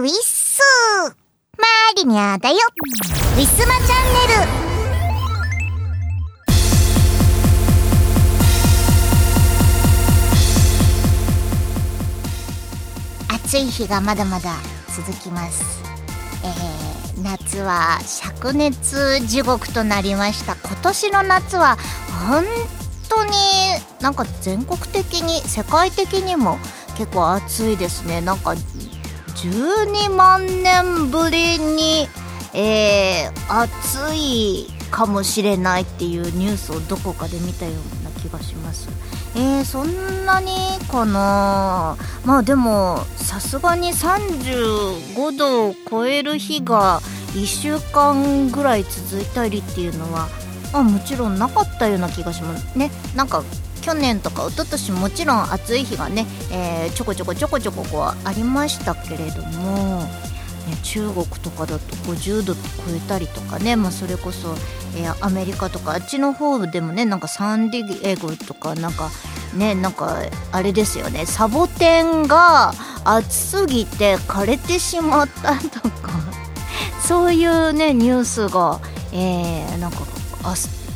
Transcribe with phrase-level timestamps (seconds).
[0.00, 0.58] ウィッス
[1.58, 2.56] マリニャだよ
[3.36, 4.46] ウィスマチャンネ
[13.28, 14.54] ル暑い日がまだまだ
[14.88, 15.82] 続きます。
[16.44, 20.56] えー、夏は灼熱地獄となりました。
[20.56, 21.76] 今年の夏は
[22.26, 22.46] 本
[23.10, 23.32] 当に
[24.00, 26.56] なんか全国的に世界的にも
[26.96, 28.22] 結構暑いですね。
[28.22, 28.54] なんか
[29.42, 32.08] 12万年ぶりに、
[32.52, 38.88] えー、暑いかもしれないっていうニュースをどこかで見たような気がします。
[39.36, 40.50] えー、そんなに
[40.88, 47.00] かなまあでもさすがに35度を超える日が
[47.34, 50.28] 1週間ぐらい続いたりっていうのは、
[50.72, 53.44] まあ、もちろんなかったような気がしますねなんか
[53.80, 60.08] 去年とか一昨年もちろん暑い日がね、えー、ちょこちょこちょこちょここありましたけれども、ね、
[60.82, 62.60] 中国とかだと50度超
[62.94, 64.54] えたりとかね、まあ、それこそ、
[64.96, 69.10] えー、アメリカとかあっちの方でもねなんかサンディエゴとかなんか
[69.56, 70.18] ねなんか
[70.52, 72.72] あれですよねサボテンが
[73.04, 76.10] 暑すぎて枯れてしまったとか
[77.02, 78.80] そういうねニュースが、
[79.12, 79.98] えー、なんか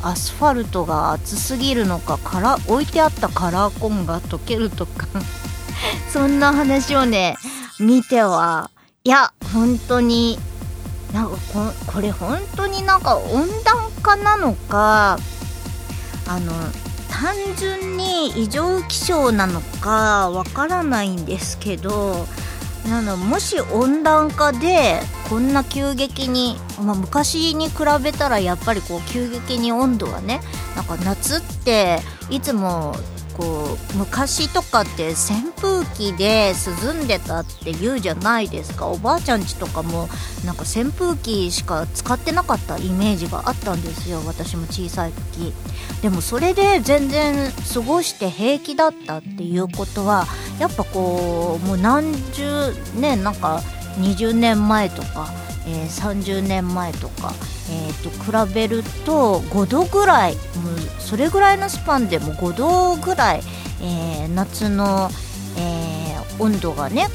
[0.07, 5.07] アスファルトが暑すぎるのかから置いてあったカラーコーンが溶けるとか。
[6.13, 7.37] そんな話をね
[7.79, 8.71] 見ては
[9.03, 10.39] いや本当に
[11.13, 15.19] なんかここれ本当になんか温暖化なのか
[16.27, 16.53] あの
[17.09, 22.27] 単純に異常気象なのかわからないんですけど
[22.89, 30.41] なのもし温暖化でこんな急激に、まあ、昔に比べたらやっぱりこう急激に温度がね
[30.77, 31.99] なんか夏って
[32.31, 32.95] いつも
[33.37, 36.53] こう昔とかって扇風機で
[36.85, 38.87] 涼んでたって言うじゃないですか。
[38.87, 40.09] おばあちゃんちとかも
[40.45, 44.23] なんか扇風機しか使ってなかったイメージがあったんですよ。
[44.27, 45.53] 私も小さい時。
[46.03, 50.27] でもそれで全然過ごして平気だったっていうことは
[50.59, 53.61] やっぱこうもう何十年なんか
[53.99, 55.29] 20年前とか、
[55.67, 57.33] えー、30年前とか、
[57.71, 60.43] えー、と比べると5度ぐらいもう
[60.99, 63.41] それぐらいのスパンでも5度ぐらい、
[63.81, 65.09] えー、夏の、
[65.57, 67.09] えー、温度がね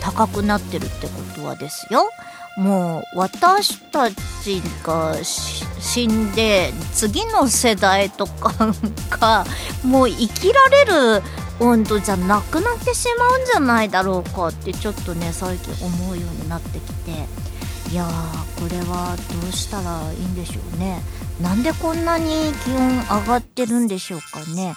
[0.00, 2.10] 高くなってるってことはですよ。
[2.56, 8.52] もう私たちが死んで次の世代とか
[9.08, 9.44] が
[9.84, 10.84] もう生きられ
[11.18, 11.22] る
[11.60, 17.49] 温度じゃなくなってしまうんじゃないだろうかってちょっとね最近思うようになってきて。
[17.90, 21.02] いやーこれはどうしたらいいんでしょうね。
[21.40, 24.74] なんでこんなに気温上がってるんでしょうかね。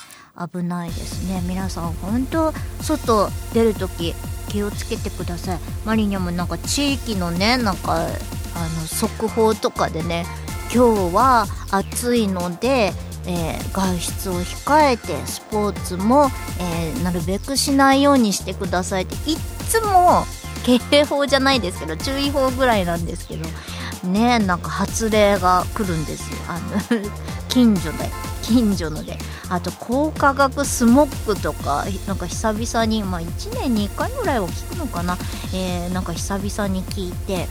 [0.51, 1.41] 危ないですね。
[1.47, 4.15] 皆さん本当外出る時
[4.49, 5.59] 気をつけてください。
[5.85, 8.07] マリニャもなんか地域のねなんか
[8.55, 10.25] あの速報とかでね
[10.73, 12.93] 今日は暑いので
[13.25, 19.37] えー、外出を控えてスポーツも、えー、なるべくしないようにしてくださいっていっ
[19.69, 20.25] つも
[20.63, 23.45] 警報じゃないですけど注意報ぐらいなんですけど
[24.09, 26.39] ねなんか発令が来るんですよ。
[26.47, 27.09] あの
[27.49, 28.09] 近所で
[28.41, 29.17] 近所ので。
[29.49, 35.15] あと高化学スモッグとかなんか久々にまあ1年に1回ぐらいは聞くのかな、
[35.53, 37.47] えー、なんか久々に聞いていや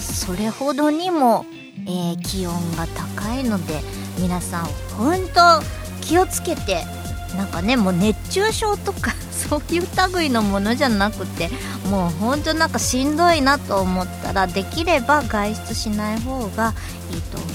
[0.00, 1.44] それほどにも、
[1.86, 3.80] えー、気温が高いので
[4.18, 4.64] 皆さん
[4.96, 5.62] 本当
[6.00, 6.82] 気をつけて
[7.36, 11.50] なんかねもう熱中症とか そういう類のものじゃなくて
[11.90, 16.74] もう本当なんかしんどいなと思ったらできれば外出しない方が
[17.12, 17.52] いいと思い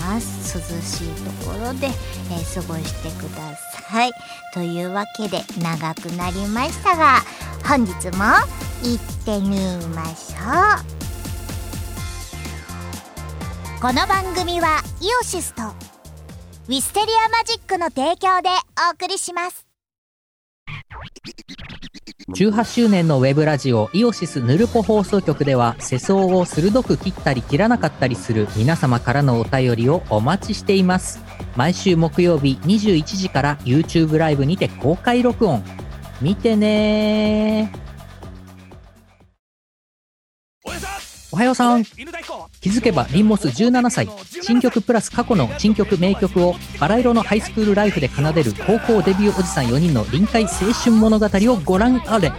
[0.00, 0.36] ます。
[0.56, 1.88] 涼しいところで、
[2.30, 3.42] えー、過ごしてくだ
[3.90, 4.12] さい。
[4.54, 7.22] というわけで長くなりましたが
[7.66, 8.24] 本日も
[8.82, 9.58] 行ってみ
[9.94, 11.06] ましょう。
[13.80, 15.95] この番組はイオシスと
[16.66, 18.48] ウィステリアマジックの提供で
[18.90, 19.68] お送りします。
[22.34, 31.20] 18周年のウェブラジオイオシスヌルポ放送局では世相を鋭く切ったり切らなかったりする皆様からのお便りをお待ちしています。
[31.54, 35.62] 毎週木曜日21時から YouTube ライブにて公開録音。
[36.20, 37.85] 見てね
[41.36, 41.84] おはようさん。
[41.84, 44.08] 気づけばリンモス17歳。
[44.40, 52.32] 新曲プラス過去の新曲名曲をバラ色のハイスクールライフで奏でる高校デビューおじさん4人の臨海青春物語をご覧あれ。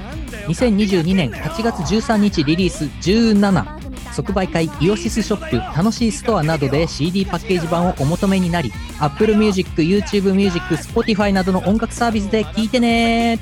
[0.48, 13.40] 2022年8月13日リリース17即売会イオシスショップ楽しいストアなどで CD パッケージ版をお求めになり Apple Music、YouTube Music、Spotify などの音楽サービスで聴いてね。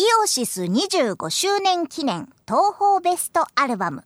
[0.00, 4.04] イオシス25周年記念東宝ベストアルバム、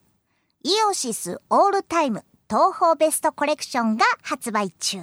[0.65, 4.99] イオシスオールタイム東宝ベストコレクションが発売中。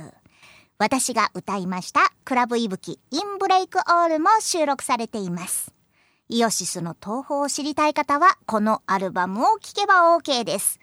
[0.78, 5.72] 私が歌いましたクラブいぶきインブレイクオールも収録されています。
[6.28, 10.78] イオシスの東宝を知りたい方はこのアルバムを聴けば OK です。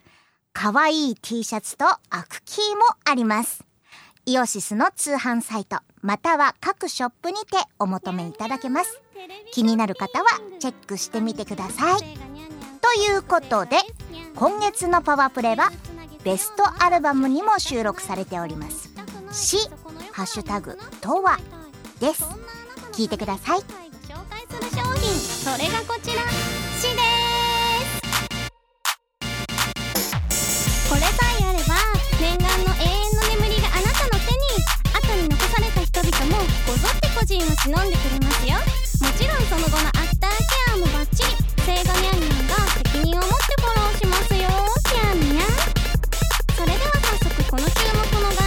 [0.55, 3.63] 可愛いい T シャツとアクキーもあります。
[4.25, 9.03] イオシスの通販サイト、または各ショップにてお求めいただけます。
[9.53, 10.27] 気になる方は
[10.59, 12.01] チェックしてみてください。
[12.01, 12.07] と
[13.01, 13.77] いうことで
[14.35, 15.71] 今月のパワープレは
[16.25, 18.91] ベストアルバムにも収録されております。
[19.33, 19.59] し、
[20.13, 21.39] ハッシュタグとは
[22.01, 22.25] です。
[22.93, 23.59] 聞いてください。
[23.61, 23.65] 紹
[24.29, 26.99] 介する商品、それがこちら、しで
[30.35, 31.09] すこれさ
[31.41, 31.75] えあれば、
[32.21, 34.41] 念願の永遠の眠りがあなたの手に
[34.95, 38.88] 後に残された人々もこぞって個人を忍んでくれますよ。
[39.01, 41.49] もちろんその後のアフターケアもバッチリ。
[41.63, 45.47] セイガニャンニャンが責任を持ってフォローしますよニャンニャン
[46.57, 48.38] それでは早速この注目の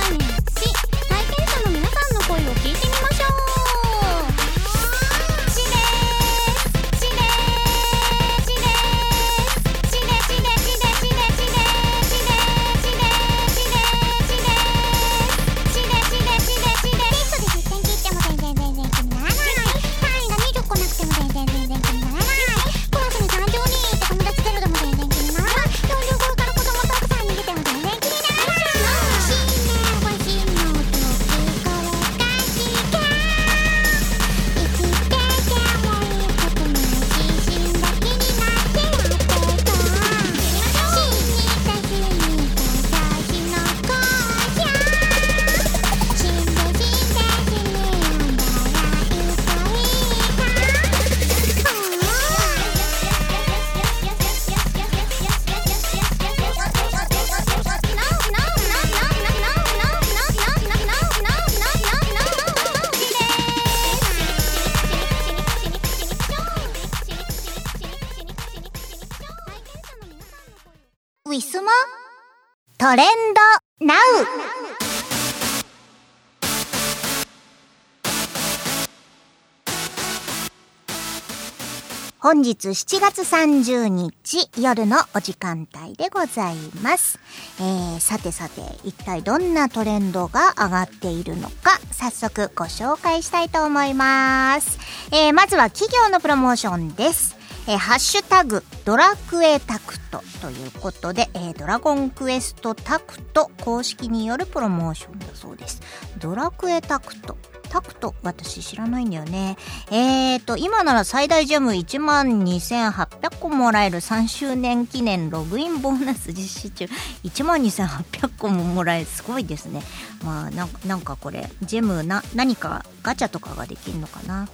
[82.31, 87.19] 本日7月30日夜のお時間帯でございます。
[87.59, 94.79] えー、さてさて、一体どんなトレンドが上がっているのか、早速ご紹介したいと思います。
[95.11, 97.35] えー、まずは企業のプロモーションです。
[97.67, 105.81] えー、ハッシュタグ、ドラクエタクトということで、えー、ドラゴンクエストタクト公式によるプロモーションだそうです。
[106.17, 107.35] ドラクエタクト。
[107.71, 109.55] タクト、私知らないんだよね。
[109.91, 116.89] えーと、今なら最大ジャム1万2800個もらえる3周年記念ログインボーナス実施中。
[117.23, 119.05] 1万2800個ももらえる。
[119.05, 119.83] すごいですね。
[120.21, 124.49] まあ、なんかこれ、ジェムな、何かガチャとかができるのかな。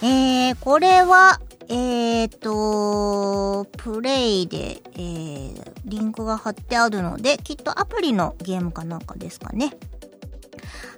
[0.00, 1.38] えー、これは、
[1.68, 9.74] えーと、プレイで、えー、リンクが貼ってあるので、きっとアプリのゲームかなんかですかね。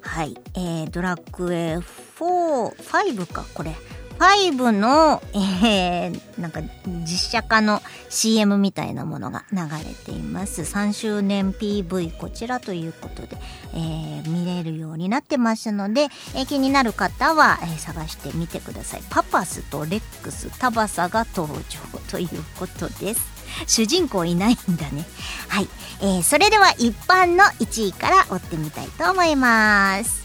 [0.05, 0.37] はい。
[0.55, 1.83] えー、ドラクエ4、
[2.19, 3.75] 5か、これ。
[4.19, 6.61] 5の、えー、なんか
[7.03, 10.63] 実写化の CM みたいなものが流れています。
[10.63, 13.37] 3周年 PV こちらということで、
[13.75, 16.03] えー、見れるようになってますので、
[16.35, 19.03] えー、気になる方は、えー、探してみてください。
[19.11, 23.34] パパスとレックス、タバサが登場ということです。
[23.67, 25.07] 主人公いないんだね。
[25.49, 25.69] はい。
[26.01, 30.25] えー、それでは一般の1位から追ってみたいと思います。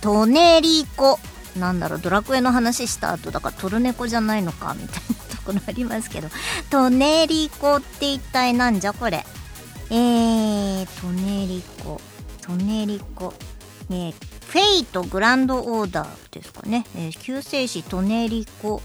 [0.00, 1.18] トネリコ。
[1.58, 6.28] なんだろう、ドラクエの話した後だからトルネコじゃないのか、みたいなところありますけど。
[6.70, 9.24] トネリコって一体なんじゃこれ？
[9.90, 12.00] えー、トネリコ。
[12.40, 13.34] トネリコ。
[13.90, 14.12] え、
[14.46, 16.84] フェイトグランドオーダーですかね。
[16.94, 18.80] えー、救世主トネリコ。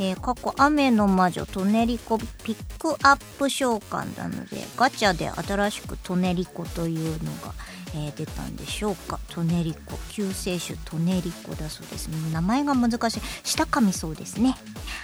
[0.00, 7.52] えー、過去雨の魔女トネリコピックアップ召喚なのでガチャで新しくトネリコというのが、
[7.94, 9.18] えー、出たんでしょうか。
[9.30, 9.98] トネリコ。
[10.10, 12.08] 救世主トネリコだそうです。
[12.32, 13.20] 名前が難しい。
[13.42, 14.56] 下噛みそうですね。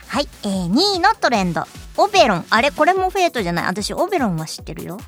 [0.07, 1.65] はい、えー、2位のトレンド。
[1.97, 2.45] オベロン。
[2.51, 2.71] あれ？
[2.71, 3.67] これもフェイトじゃない？
[3.67, 4.99] 私オベロンは知ってるよ。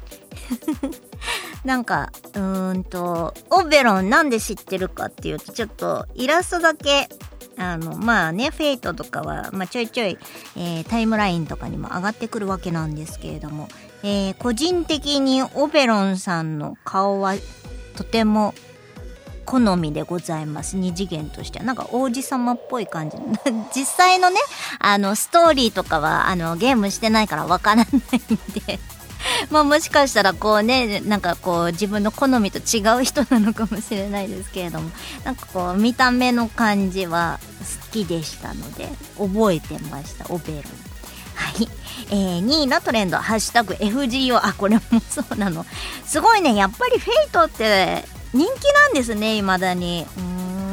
[1.65, 7.09] なんかうーんとオベロンなんで知ってるかっていうとちょっとイラストだけ
[7.59, 10.19] あの、まあね、フェイトとかは、まあ、ちょいちょい、
[10.57, 13.69] えー、タイムラインとかにも上がってくるわけなんですけれども、
[14.03, 17.35] えー、個人的にオベロンさんの顔は
[17.97, 18.55] とても
[19.47, 20.77] 好みでございます。
[20.77, 21.65] 二次元としては。
[21.65, 23.17] なんか王子様っぽい感じ。
[23.75, 24.41] 実際のね
[24.81, 28.01] あのストーリーとかはあのゲームしてないからわからないん
[28.67, 28.81] で。
[29.51, 34.91] まあもしかしたらこうねなんかこう自分の好みと違う人なのかもしれないですけれども
[35.25, 40.63] なんかこう見た目の感じは好きでしたので覚えてましたオベロン
[41.37, 41.69] はい、
[42.11, 45.67] えー、2位のトレンド「ハッシュタグ #FGO」あこれもそうなの。
[46.05, 46.55] すごいね。
[46.55, 50.07] やっぱりフェイトって人気なんですね未だに。
[50.17, 50.66] うん。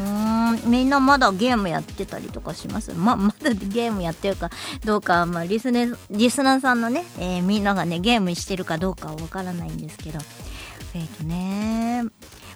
[0.65, 2.93] みんなまだゲームやってたりとかします？
[2.93, 4.49] ままだゲームやってるか
[4.85, 10.19] どうか、まあ、リスネリスナーさんのね、えー、みんながねゲームしてるかどうかはわからないんですけど。
[10.95, 12.03] えっ、ー、とね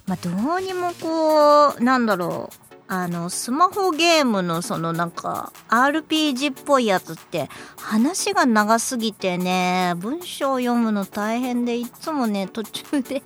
[0.06, 2.68] まあどうにもこうなんだろう。
[2.90, 13.22] あのスマホゲームのそのなんか RPG っぽいやつって話が長すぎてね文章を読むの大変でいつもね途中で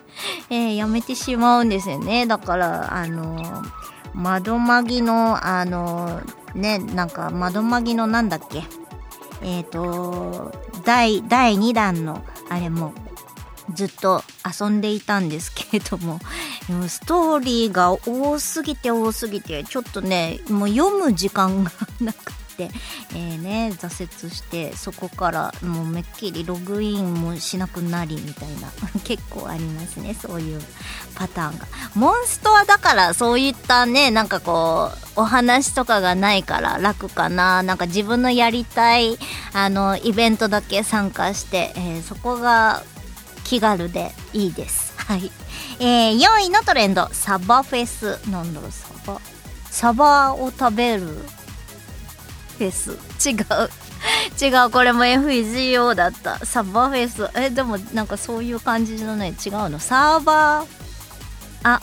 [0.51, 2.27] えー、やめてしまうんですよね。
[2.27, 3.63] だからあの
[4.15, 6.21] 窓マギのあの
[6.55, 8.63] ねなんか窓マギのなんだっけ？
[9.43, 10.53] えっ、ー、と
[10.85, 12.93] 第第2弾のあれも
[13.75, 14.23] ずっと
[14.61, 16.19] 遊んでいたんですけれども
[16.89, 28.71] ストーリーが多すぎて多すぎてちょっとねもう読む時間がなくて、えー、ね挫折してそこからもうめっきりログインもしなくなりみたいな
[29.05, 30.63] 結構ありますねそういう
[31.15, 39.19] パターンがモンストはだからそういったねなんかこうお話とかがないから楽かななんか自分のやりたい
[39.53, 42.83] あのイベントだけ参加して、えー、そこが
[43.45, 44.95] 気軽でいいです。
[45.07, 45.31] はい。
[45.79, 48.19] えー、4位のトレンド、サバフェス。
[48.29, 49.21] なんだろう、サバ？
[49.71, 51.03] サバを食べる
[52.59, 52.93] フェス。
[53.29, 53.71] 違う。
[54.41, 56.45] 違う、これも FEGO だった。
[56.45, 57.31] サバフェス。
[57.35, 59.79] え、でもなんかそういう感じのね、違うの？
[59.79, 60.67] サーバー、
[61.63, 61.81] あ、ん？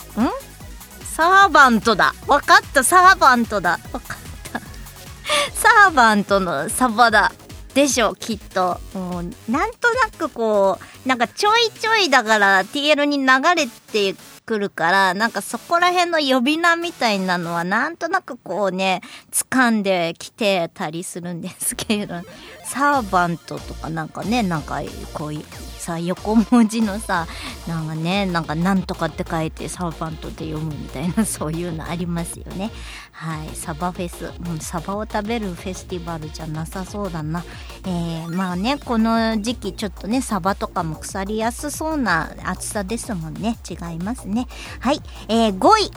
[1.04, 2.14] サーバントだ。
[2.26, 3.78] わかった、サーバントだ。
[3.92, 4.18] わかっ
[4.52, 4.60] た。
[5.54, 7.32] サーバントのサバだ。
[7.74, 14.14] でしょきっともうなんとなくこうなんかちょいちょいだから TL に流れて
[14.50, 22.16] くるからなんかそこら辺の呼び名みたいなのはなんとなくこうね掴んできてたりするんですけれど
[22.66, 24.82] サーバントとかなんかねなんか
[25.14, 25.44] こういう
[25.78, 27.28] さ横文字のさ
[27.68, 32.72] なんかねなんかなんとかって書いてサーバントで読むみたいなそういうのありますよね。
[33.12, 37.44] はいサバフェス、うん、サバを食べるフェスティバルじゃなさそうだな。
[37.84, 43.58] えー、まあねこの時期ちょっとねサバとかも腐りやすそうな暑さですもんね。
[43.68, 44.46] 違いますね。
[44.80, 45.90] はい、えー、5位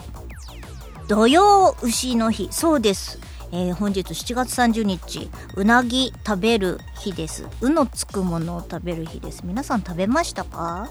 [1.08, 2.50] 土曜牛の日。
[2.52, 3.20] そうです。
[3.56, 7.46] えー、本日7月30日うなぎ食べる日です。
[7.62, 9.44] うのつくものを食べる日です。
[9.46, 10.90] 皆さん食べましたか？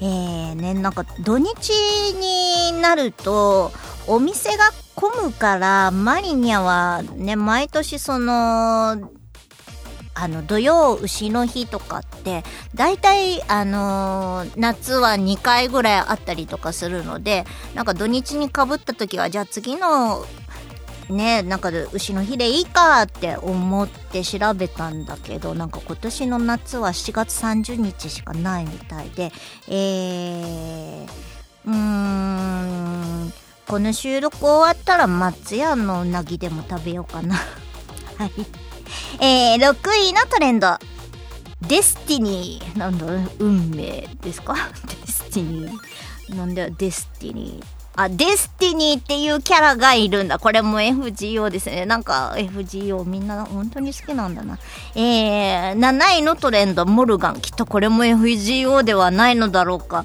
[0.00, 1.70] えー、ねなんか土日
[2.72, 3.72] になると
[4.06, 9.10] お店が混むからマリニャはね毎年その
[10.16, 20.24] あの土曜牛の日とかって大体あのー、夏は2回ぐらいあったりとかするのでなんか土日にかぶった時はじゃあ次の
[21.10, 29.32] ねなんか牛の日でいいかって思って調べたんだけどなんか今年の夏は7月30日しかないみたいで
[29.68, 31.08] えー、
[31.66, 33.32] うーん
[33.66, 37.34] この収録終わったら松屋のうなぎでも食べようかな。
[38.18, 38.32] はい。
[39.24, 40.78] えー、6位のトレンド。
[41.62, 42.78] デスティニー。
[42.78, 43.06] なんだ
[43.38, 44.54] 運命ですか？
[45.06, 46.34] デスティニー。
[46.36, 47.73] なんだよデスティニー。
[47.96, 50.38] あ、デスティニーっていうキャラがいるんだ。
[50.38, 51.86] これも FGO ですね。
[51.86, 54.58] なんか FGO みんな本当に好きなんだな。
[54.96, 57.40] えー、7位のトレンド、モルガン。
[57.40, 60.04] きっとこれも FGO ではないのだろうか。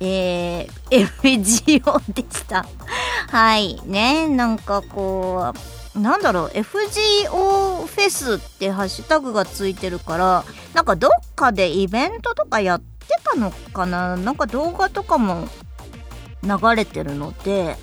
[0.00, 2.66] えー、FGO でした。
[3.30, 3.80] はい。
[3.84, 5.52] ね、なんかこ
[5.94, 12.84] う、なんだろう、FGO フェスってハッシュタグがついてるから、なんかどっかでイベントとかやって
[13.22, 15.46] たのかななんか動画とかも
[16.44, 17.76] 流れてるので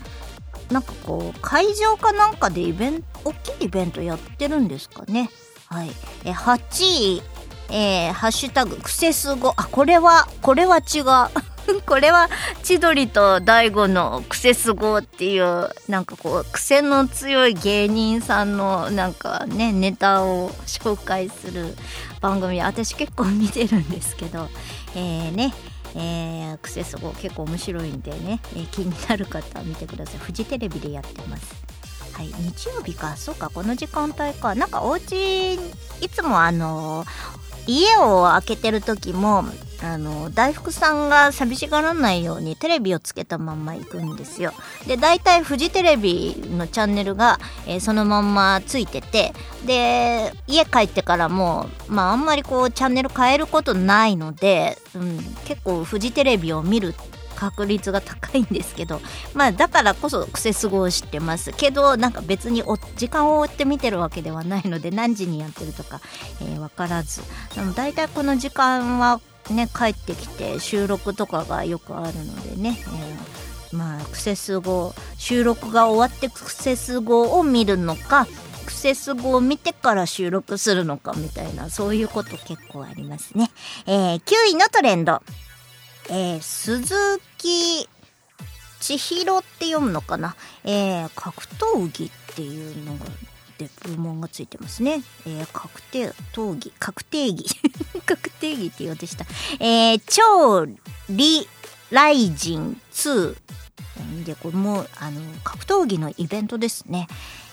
[0.72, 5.30] なんかこう会場かなんかでイベント大きいイベントやってるんですかね。
[5.68, 5.92] はい。
[6.26, 7.22] え8位
[7.74, 9.54] えー、ハッシュタグ、クセスゴ。
[9.56, 11.82] あ、これは、これは違う。
[11.88, 12.30] これは、
[12.64, 21.78] 千鳥と大悟のクセスゴっていう、なんかこう、癖の強い芸人さんの、なんかね、ネタを紹介する
[22.20, 24.50] 番組、私結構見てるんですけど、
[24.96, 25.54] えー、ね、
[25.96, 30.18] えー、クセスゴ結構面白いんでね、えー、気になる方は見てください。
[30.18, 31.56] フジテレビでやってます。
[32.14, 33.16] はい日曜日か？
[33.16, 34.54] そうかこの時間帯か。
[34.56, 35.60] なんかお家い
[36.10, 37.06] つもあの
[37.68, 39.44] 家を開けてる時も
[39.84, 44.54] あの大福さんが寂しがらないようにテレビをつけたまんま行くんですよ。
[44.88, 49.34] で大体フジテレビのチャンネルが、えー、そのまんまついてて
[49.66, 56.94] で家帰ってからもまああんまりこうチャンネル変えることないので、うん、結構フジテレビを見る
[57.36, 59.02] 確率が高いんですけど
[59.34, 61.52] まあだからこそクセスゴを知ってます。
[61.54, 66.02] けどなんか別にお時間を追って見てるわけではないので何時にやってるとか、
[66.40, 67.22] えー、分からず。
[67.56, 69.20] でも大体この時間は
[69.52, 72.78] ね帰ってきて収録とかがよくあるのでね、
[73.72, 78.28] えー、まあクセスゴ収録が終わってクセスゴを見るのか
[78.66, 83.50] クセスゴを見てから収録するのかみたいなそういうこと結構ありますね、
[83.86, 85.22] えー、9位のトレンド。
[86.10, 87.88] えー、鈴木
[88.82, 93.06] 千尋って読むのかな、えー、格闘技っていうのが
[93.62, 95.04] で部門がついてますね。
[95.26, 97.46] えー、確定、闘技、確定技。
[98.06, 99.26] 確定技って言おうでした。
[99.60, 100.66] えー、超
[101.10, 101.48] リ
[101.92, 103.36] ライジン2。
[104.26, 107.08] で、これも、あの、格闘技のイベントですね。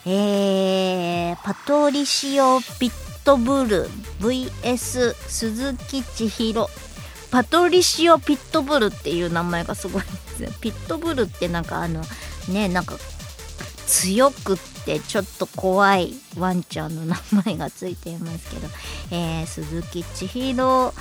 [0.07, 2.93] えー、パトリシオ・ピッ
[3.25, 6.67] トブル VS 鈴木千尋
[7.31, 12.03] パトリシオ・ピットブルっていう名前がすごいですねピットブルってなんかあの
[12.49, 12.95] ねなんか
[13.87, 18.69] 強くってちょっと怖いワンちゃんの名前がついていますけど、
[19.11, 20.95] えー、鈴木千尋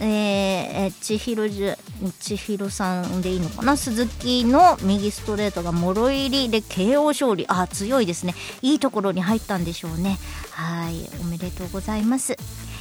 [0.00, 1.72] えー、千尋じ
[2.18, 3.76] 千尋さんでいいのかな？
[3.76, 7.44] 鈴木の右ストレートがもろ入りで KO 勝利。
[7.48, 8.34] あ強いですね。
[8.62, 10.18] いいところに入ったんでしょうね。
[10.50, 12.36] はいおめでとうございます。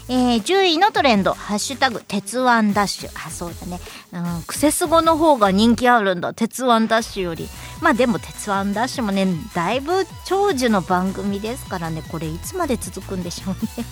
[0.09, 3.79] えー、10位のトレンド「ハッシュタグ鉄腕ダッシュ」あそうだね、
[4.11, 6.33] うん、クセスゴの方が人気あるんだ。
[6.33, 7.49] 鉄腕ダッシュより。
[7.81, 12.03] まあでも鉄腕ダッシュもねだいぶ長寿の番組ですからね。
[12.09, 13.85] これいつまで続くんでしょうね。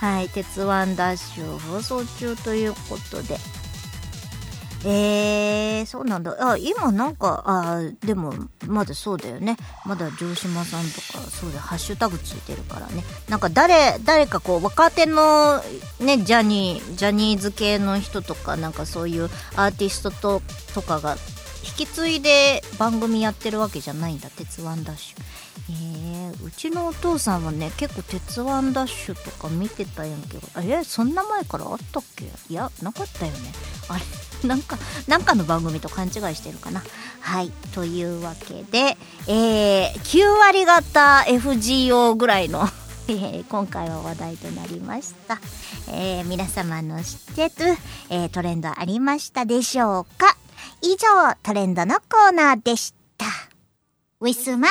[0.00, 3.38] はい鉄腕ダッシュ放送中ということで。
[4.84, 6.36] えー、そうなんだ。
[6.40, 8.32] あ、今なんか、あ、でも、
[8.66, 9.56] まだそうだよね。
[9.84, 13.04] まだ城島さんとか、そうだ、ハッシュタグついてるからね。
[13.28, 15.62] なんか誰、誰かこう、若手の、
[15.98, 19.24] ね、ジャニー、ジャニーズ系の人とか、なんかそういう
[19.56, 20.42] アーティストと、
[20.74, 21.16] とかが、
[21.64, 25.22] 引き継いで番組やってるわけじゃないんだ、鉄腕ダッシュ。
[25.70, 32.24] えー、うちのお父さんはね結構「鉄腕ダッシュ」とか見てたやんけどえそんな前からあったっけ？
[32.48, 33.52] いやなかったよね
[33.88, 34.00] あれ？
[34.46, 36.82] なんかなんかの番組と勘違いしてるかな。
[37.20, 37.50] はい。
[37.74, 38.96] というわけで、
[39.26, 42.68] えー、9割方 FGO ぐらいの
[43.08, 45.40] え今回は話題となりました、
[45.88, 47.78] えー、皆様の知ってる、
[48.10, 50.36] えー、トレンドありましたでしょうか？
[50.82, 53.26] 以上トレンドのコーナーでした。
[54.20, 54.68] ウィスマ。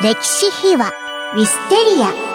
[0.00, 0.92] 歴史秘話
[1.34, 2.31] ウィステリア。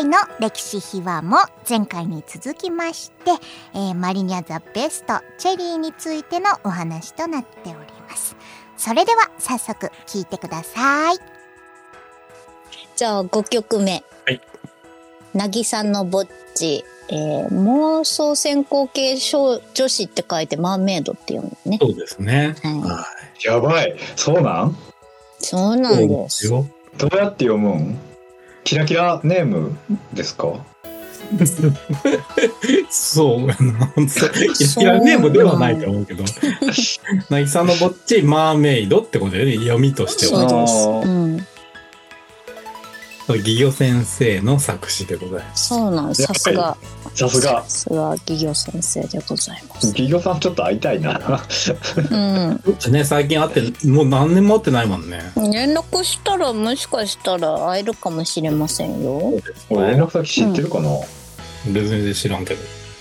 [0.00, 1.36] 回の歴史秘話も
[1.68, 3.32] 前回に続きまして、
[3.74, 7.76] えー、マリニャザベストチェリーについてのお話となっており
[8.08, 8.34] ます。
[8.78, 11.16] それでは早速聞いてください。
[12.96, 14.02] じゃあ5曲目。
[14.24, 14.40] はい。
[15.34, 16.84] 渚のぼっち。
[17.12, 21.78] えー、妄想先行系女子って書いてマーメイドって読むね。
[21.80, 22.54] そうですね。
[22.62, 23.04] は
[23.42, 23.96] い、やばい。
[24.14, 24.76] そうなん？
[25.40, 26.48] そうなんです。
[26.48, 26.60] ど
[27.12, 27.98] うやって読むん？
[28.64, 29.76] キラキラネーム
[30.12, 30.54] ですか？
[32.90, 33.54] そうやな。
[33.54, 36.24] キラキラネームではないと思うけど。
[37.28, 40.48] 渚 のぼっちマーメイドってことだよね、読みとしては。
[40.48, 41.08] そうです。
[41.08, 41.46] うん
[43.36, 45.68] 義魚先生の作詞でございます。
[45.68, 46.22] そうなんです。
[46.22, 46.76] さすが。
[47.14, 47.62] さすが。
[47.62, 49.88] さすが義魚先生でございます。
[49.88, 51.42] 義魚さんちょっと会いたいな。
[52.10, 52.62] うん。
[52.92, 55.32] ね、最近会って、もう何年も会ってないもんね。
[55.36, 59.32] 連絡したら、もしかしたら会えるかもしれませんよ。
[59.68, 62.60] 俺連絡先知ってるかな、うん、別に知らんけど。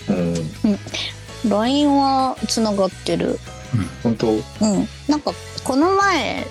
[0.09, 0.35] うん。
[0.35, 3.39] うん、LINE は繋がってる。
[3.71, 4.27] うん、本当？
[4.31, 4.41] うん。
[5.07, 5.31] なんか、
[5.63, 6.47] この前、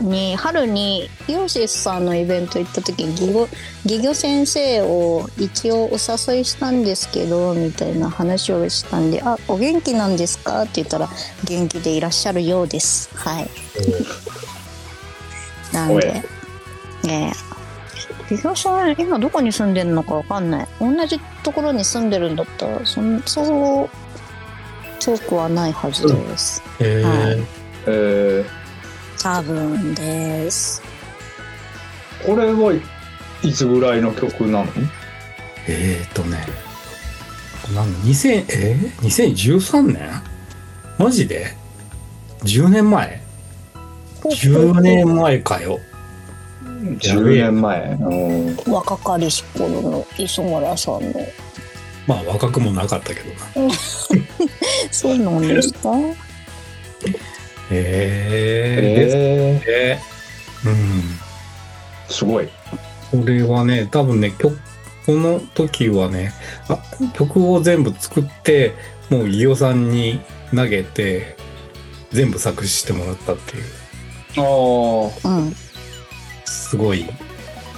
[0.00, 3.48] に春にイオシスさんのイベント行った時にギゴ
[3.84, 11.08] ギギョ先生を一応お誘いしたんですけどみたいな話をしたんで「あお元気なんですか?」って言ったら
[11.44, 13.50] 「元気でいらっしゃるようです」はい。
[15.72, 16.22] なんで
[17.04, 17.50] ねえ。
[18.28, 20.68] ギギョさん今どこに住んでるのかわかんない。
[20.80, 23.90] 同じところに住んでるんだったらそんそう
[25.00, 26.62] 遠くはないはずです。
[26.78, 27.44] うん、へえはい、
[27.86, 28.59] えー
[29.22, 30.82] 多分です。
[32.26, 32.72] これは
[33.42, 34.66] いつぐらいの曲なの？
[35.68, 36.38] えーとね、
[37.74, 40.08] なん2000えー、2013年
[40.98, 41.54] マジで
[42.42, 43.20] ?10 年前
[44.24, 45.78] ?10 年前かよ。
[46.82, 47.96] 10年前。
[48.00, 51.20] うん若かりし頃の磯村さんの
[52.06, 53.30] まあ若くもなかったけど
[53.68, 53.72] な。
[54.90, 55.90] そうなんですか？
[57.70, 59.62] へえ。
[59.66, 59.98] え
[60.64, 60.72] うん。
[60.72, 62.48] ー、すごい。
[63.10, 64.58] これはね、多分ね、曲、
[65.06, 66.32] この時はね、
[66.68, 66.78] あ、
[67.14, 68.74] 曲を全部作って、
[69.08, 70.20] もう飯尾さんに
[70.54, 71.36] 投げて、
[72.12, 73.64] 全部作詞してもらったっていう、
[74.36, 75.28] ああ。
[75.28, 75.54] うん
[76.70, 77.04] すごい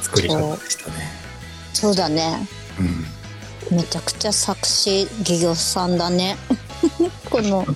[0.02, 0.94] 作り方でしたね。
[1.72, 2.46] そうだね
[3.70, 3.76] うん。
[3.76, 6.36] めちゃくちゃ作詞漁業さんだね
[7.30, 7.66] この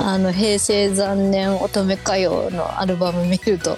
[0.00, 3.76] あの平成残念乙女歌謡のアルバム見ると、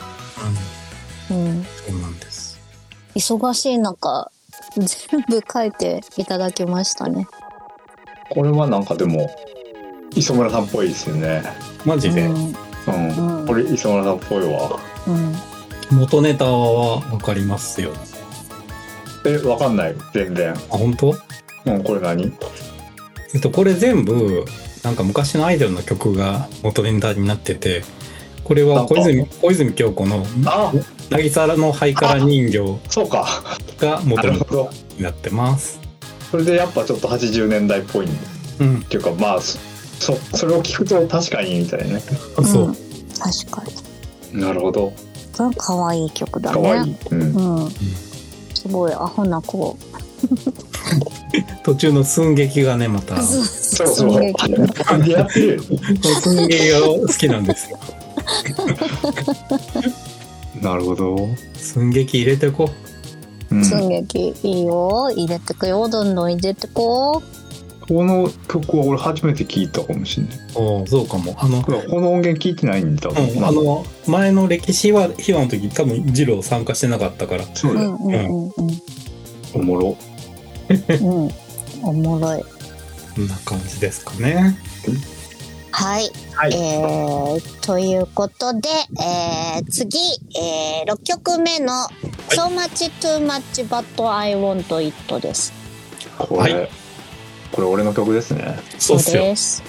[1.31, 2.59] うん、そうなんです。
[3.15, 4.31] 忙しい中
[4.77, 7.27] 全部書いていただきましたね
[8.31, 9.31] これはなんかでも、
[10.15, 11.43] 磯村さんっぽいですよね。
[11.85, 12.35] マジで、うん
[12.87, 13.39] うん。
[13.41, 14.79] うんこれ磯村さんっぽいわ。
[15.07, 15.37] うん
[15.91, 17.93] 元ネタはわかりますよ。
[19.25, 19.95] え、わかんない？
[20.13, 20.53] 全然。
[20.53, 21.15] あ、本当？
[21.65, 22.33] うん、これ何？
[23.35, 24.45] えっと、これ全部、
[24.87, 27.83] なんか昔のアイドルの曲が元ネタになってて、
[28.45, 30.73] これは小泉小泉京子のあ
[31.11, 33.27] 「渚のハイカラ人形そうか。」
[33.83, 34.55] なが元ネタ。
[34.97, 35.81] になってます。
[36.31, 38.09] それでやっぱちょっと80年代っぽいっ
[38.61, 39.59] うん、ていうか、まあ、そ、
[39.99, 42.03] そそれを聞くと確かにみたいなね。
[42.45, 42.77] そう、うん
[43.19, 43.65] 確か
[44.33, 44.93] になるほど。
[45.57, 47.15] 可愛い曲だかわいねい。
[47.15, 47.63] うん。
[47.65, 47.71] うん
[48.55, 49.77] すごいアホな子
[51.67, 53.21] 途中の寸劇がねまた。
[53.21, 53.89] そうそう。
[53.89, 54.55] 寸劇
[56.23, 57.81] 寸劇が好きなんですよ。
[60.63, 61.29] なるほど。
[61.55, 62.71] 寸劇入れてこ
[63.51, 63.57] う。
[63.57, 67.21] ん、寸劇いいよ入れてくよどんどん入れてこ
[67.89, 70.37] この曲は俺初めて聞いたかもしれない。
[70.37, 70.43] う。
[70.55, 70.87] おう。
[70.87, 71.09] そう。
[71.09, 71.35] かも。
[71.37, 73.09] あの、この音源聞いてないんだ。
[73.09, 73.13] う。
[73.13, 77.43] ん、あの前の歴史は秘話の時多分ジロー参加してなかったから。
[77.55, 77.75] そう。
[77.75, 77.99] だよ。
[78.01, 78.07] う。
[78.07, 78.11] う。
[78.13, 78.19] んう。
[78.19, 78.47] んう。
[78.47, 78.53] ん
[79.55, 79.97] おもろ。
[80.69, 80.95] う。
[81.27, 81.46] ん
[81.87, 82.43] おもろい
[83.15, 84.59] こんな感じですかね。
[85.71, 86.55] はい、はい。
[86.55, 88.69] えー、ということで、
[89.01, 89.99] えー、次、
[90.37, 91.73] えー、6曲目の
[92.31, 95.53] 「So much too much but I want it」です
[96.19, 96.71] これ、はい
[97.53, 98.59] これ俺の曲ですね。
[98.79, 98.99] そう。
[99.03, 99.63] です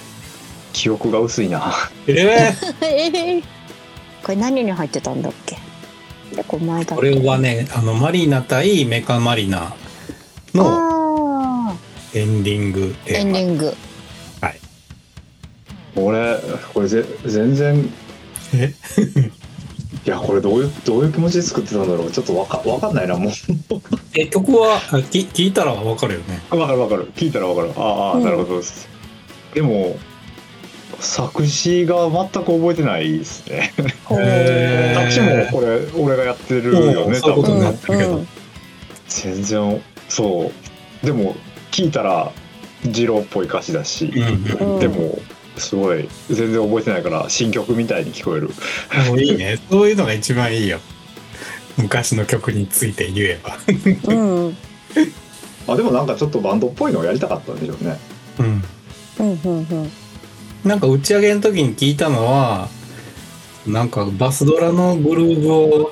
[0.73, 1.73] 記憶が薄いな。
[2.07, 3.43] えええー
[4.23, 5.57] これ何に入ってたんだっけ？
[6.35, 9.73] でこれ前だっこけれはね、あのマリーナ対メカマリナ
[10.53, 10.96] のあ
[12.13, 13.19] エンディングーテーマ。
[13.19, 13.73] エンディング
[15.97, 16.37] 俺、
[16.73, 17.89] これぜ全然、
[18.53, 18.71] え？
[20.05, 22.11] いや、これどういう、どういう気持ちで作ってたんだろう。
[22.11, 23.31] ちょっとわかわかんないな、も
[24.15, 26.39] え曲はあき聞いたらわかるよね。
[26.51, 26.57] う。
[26.57, 27.11] わかるわかる。
[27.15, 27.71] 聞いたらわかる。
[27.75, 28.87] ああ、うんなるほどです。
[29.53, 29.97] でも、
[30.99, 33.73] 作詞が全く覚えてないですね。
[34.11, 38.25] へー作詞もこれ、俺がやってるよね、多分そういうことになってるけど。
[39.09, 40.51] 全然、そ
[41.03, 41.05] う。
[41.05, 41.35] でも、
[41.71, 42.31] 聞いたら、
[42.85, 45.19] ジローっぽい歌詞だし、うんうんでも、
[45.57, 48.49] すごい、全然覚えてないから、新曲みたいに聞こえる。
[49.07, 49.59] もういいね。
[49.69, 50.79] そういうのが一番いいよ。
[51.77, 53.57] 昔の曲について言えば。
[54.13, 54.13] う
[54.49, 54.57] ん
[55.67, 57.99] あ、でもなんかちょっとバンドっぽいのをやりたかったんでしょうね。
[58.39, 58.63] うん。
[59.19, 59.91] うんうんうん
[60.63, 62.67] なんか打ち上げの時に聞いたのは、
[63.65, 65.91] なんかバスドラのグルーヴを、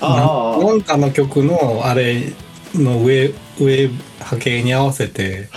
[0.00, 2.32] ああななんかの曲のあれ
[2.74, 5.48] の上、上波形に合わせて、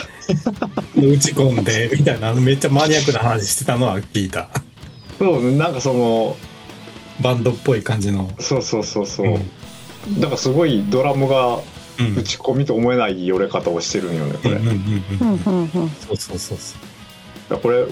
[0.95, 4.49] 打ち込んで、みたいな、めっちゃマニアックな話してたのは聞いた。
[5.19, 6.37] そう、なんかその、
[7.21, 8.31] バンドっぽい感じの。
[8.39, 9.27] そうそうそうそう。
[9.27, 9.51] うん
[10.19, 11.59] なんかすごいドラムが
[11.99, 12.15] うん。
[12.15, 14.55] 打ち込みと思えない寄れ方をしてるんよね、これ。
[14.55, 14.83] うんうんうんう
[15.21, 17.59] うんんうんうんそうそうそうそう。
[17.59, 17.85] これ、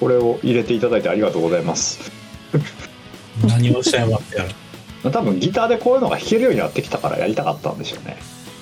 [0.00, 2.10] これを入れていただいてありがとうございます。
[3.46, 4.46] 何をおっしゃいますや
[5.04, 5.10] ら。
[5.12, 8.16] 多分ギターでこういうのが弾けるようになってきたからやりたかったんでしょうね。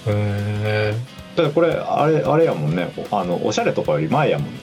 [0.09, 0.95] へ
[1.37, 2.93] だこれ、あれ、あれやもんね。
[3.11, 4.61] あの、おしゃれとかより前やもんね。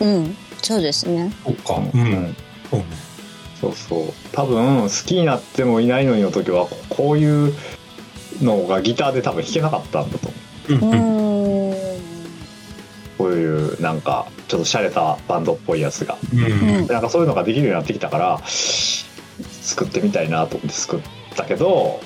[0.00, 1.82] うんそうですねー、そっか。
[1.92, 2.36] うん。
[2.70, 2.86] そうね。
[3.60, 4.12] そうそう。
[4.32, 7.54] 多分、好きになってもいないのにの時は、ここういう
[8.40, 10.30] のがギターで多分弾けなかったんだと
[10.68, 10.90] 思う。
[10.90, 11.52] うん
[13.18, 16.16] こういう、なんか、ちょっと洒落たバンドっぽいやつが。
[16.32, 21.00] うんなんかそういうのができるようになってきたから、作ってみたいなと思って作っ
[21.36, 22.00] たけど、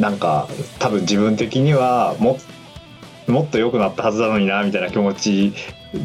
[0.00, 2.38] なんか、多分自分的にはも、
[3.28, 5.52] もっと良くなったはずなのにな、みたいな気持ち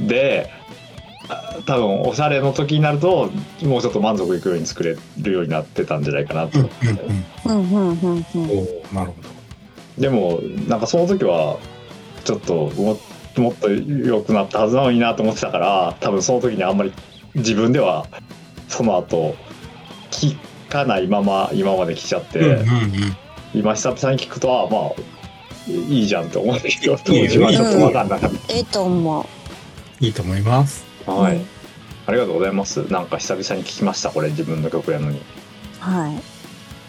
[0.08, 0.50] で、
[1.30, 3.30] あ多分おしゃれの時になると
[3.64, 6.70] もうちょっと満足いくように作れるようになってたんじゃないかなと、うん
[7.46, 8.18] うんうんうんうんうんうん。
[8.18, 9.42] おーなるほど。
[9.98, 11.58] でもなんかその時は
[12.24, 12.98] ちょっとも
[13.38, 16.92] もっと良くなったはずなのになと思ってたから多分その時にあんまり
[17.36, 18.08] 自分では
[18.68, 19.36] その後
[20.10, 20.36] 聞
[20.70, 23.18] かないまま今まで来ちゃって、うんうんうん。
[23.54, 25.21] 今久々に聞くとはまあ
[25.68, 29.30] いいじゃんって思うんだけど当時はちょっと分かんなかっええと思
[30.00, 30.84] いいと思います。
[31.06, 31.42] た、はい。
[32.08, 32.92] ありがとうございます。
[32.92, 35.20] なんか久々に聞きましたこれ自分の曲やのに。
[35.20, 35.22] う
[35.80, 36.22] はい。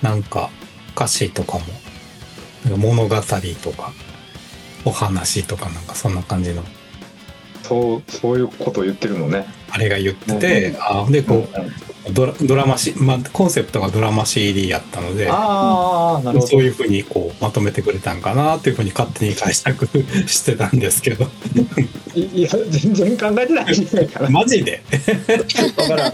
[0.04, 0.50] なんか
[0.96, 3.22] 歌詞とかも、物語と
[3.72, 3.92] か、
[4.84, 6.62] お話とかなんかそんな感じの、
[7.62, 9.46] そうそういうことを言ってるのね。
[9.70, 11.48] あれが言ってて、あで、こう、
[12.10, 16.50] ドラドラマし、まあ、コンセプトがドラマ CD やったので、ああなるほど。
[16.50, 19.86] そういうふうにこうまとめてくれたんかなっていうふうに勝手に解釈
[20.26, 21.26] してたんですけど、
[22.14, 24.82] いいや全然考えてないんじゃないかなマジで？
[25.76, 26.12] だから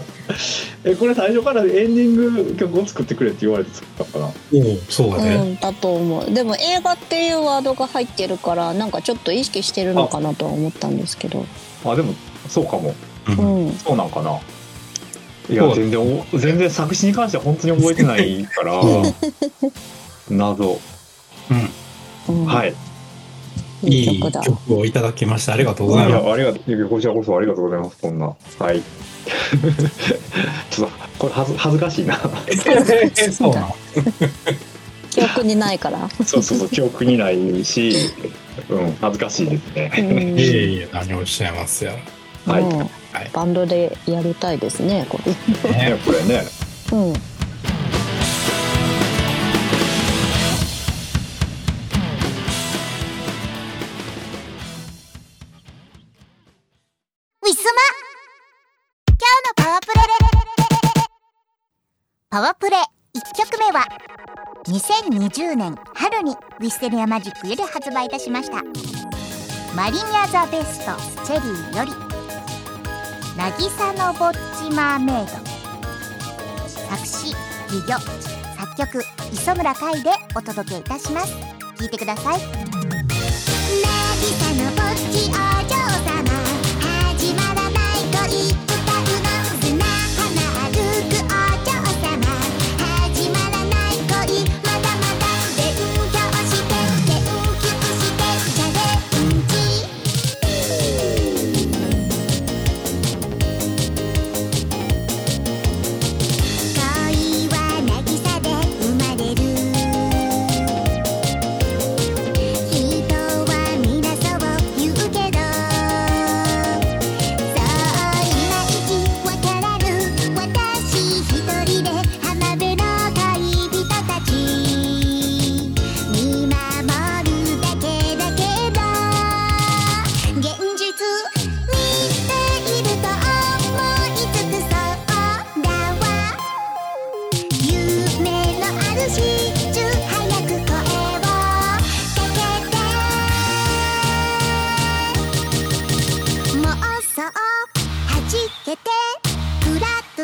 [0.83, 5.35] えこれ最初からエンディング曲を作ってくれって言われて作ったのかおうそうだね。
[5.35, 6.31] うんだと思う。
[6.31, 11.45] でも映画っていうワードが入ってるからなんかちょっと意識してるのかなとは思ったんですけど。
[11.83, 12.13] なあでも
[12.47, 12.93] そうかも。
[13.27, 13.65] うん。
[13.65, 13.73] うん。
[13.73, 14.39] そうなんかな
[15.49, 18.81] いや全然お全然作詞に関しては本当に覚えてないから
[20.29, 20.79] 謎。
[22.27, 22.35] うん。
[22.35, 22.45] うん。
[22.45, 22.75] はい。
[23.81, 25.53] いいいい曲をいただきました。
[25.53, 26.25] ありがとういございます。
[26.25, 26.89] やありがとう。
[26.89, 27.97] こちらこそありがとうございます。
[28.01, 28.35] こんな。
[28.59, 28.81] はい。
[30.69, 32.19] ちょっとこれ恥ず恥ずかしいな。
[33.31, 33.75] そうなの。
[35.09, 36.09] 記憶にないから。
[36.25, 37.93] そうそうそう記憶にないし、
[38.69, 39.91] うん、恥ずかしいですね。
[39.97, 40.39] うん。
[40.39, 41.93] いえいえ、何をおっしゃいますよ。
[42.45, 42.63] はい。
[43.33, 45.31] バンドでやりたいですねこれ。
[45.71, 46.43] ねこれね。
[46.91, 47.09] うん。
[47.09, 47.15] ウィ
[57.53, 57.81] スマ。
[59.07, 59.93] 今日のパワープレ。
[62.29, 62.77] パワープレ。
[63.15, 63.87] 1曲目は
[64.67, 68.57] 2020年春にウィステリアマジックより発売いたしました。
[69.75, 70.91] マリニャザベスト
[71.25, 71.91] チェリーより
[73.39, 75.31] 渚のぼっちマーメイド
[76.77, 77.33] 作詞
[77.71, 77.97] 美女
[78.57, 81.33] 作曲磯村海でお届けいたします。
[81.77, 82.39] 聴いてください。
[82.39, 82.49] 渚
[84.61, 85.48] のぼっち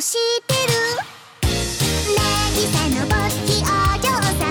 [0.06, 1.50] ふらってる？
[2.54, 4.06] 渚のぼっちお嬢
[4.38, 4.46] 様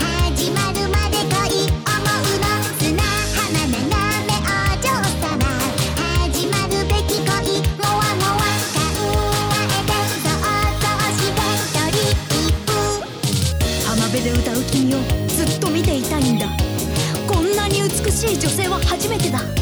[0.00, 1.38] 始まるまで恋
[1.70, 3.86] 思うの砂浜眺
[4.26, 4.90] めお嬢
[5.22, 5.46] 様
[5.94, 7.30] 始まるべき恋
[7.78, 8.42] もわもわ
[8.74, 8.82] 考
[9.54, 10.26] えて想
[10.82, 10.82] 像
[11.14, 11.38] して
[11.72, 12.74] トリップ
[13.86, 14.96] 浜辺で歌う君を
[15.28, 16.48] ずっと見ていたいんだ。
[17.28, 19.59] こんなに美しい女性は初めてだ。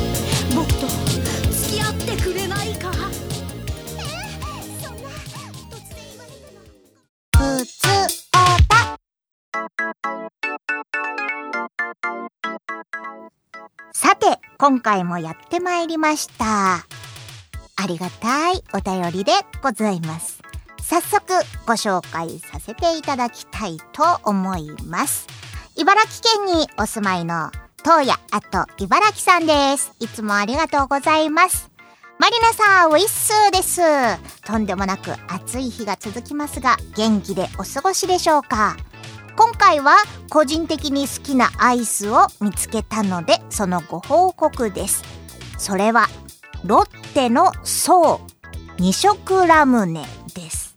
[14.68, 16.74] 今回もやってまいりました。
[16.74, 20.42] ありがたいお便りでございます。
[20.82, 21.22] 早速
[21.66, 25.26] ご紹介させていただきたいと思います。
[25.74, 27.50] 茨城県にお住まいの
[27.82, 29.94] 東野あと茨城さんです。
[30.00, 31.70] いつもありがとうございます。
[32.18, 33.80] マリナさん、ウィッスーです。
[34.44, 38.76] とんでもなく暑い日が続きますが、元気でお過ごしでしょうか？
[39.38, 39.94] 今回は
[40.30, 45.04] 個人的に好きなアイスを見つけたので、そのご報告です。
[45.56, 46.08] それは、
[46.64, 48.20] ロッテのソ
[48.78, 50.74] ウ2色ラムネです。